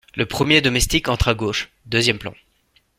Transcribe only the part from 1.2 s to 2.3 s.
à gauche, deuxième